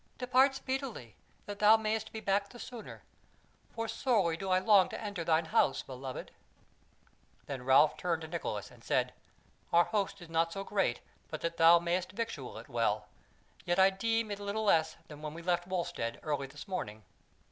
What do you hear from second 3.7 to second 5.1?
for sorely do I long to